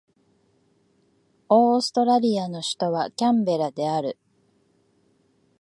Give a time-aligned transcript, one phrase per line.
[1.47, 4.17] オーストラリアの首都はキャンベラである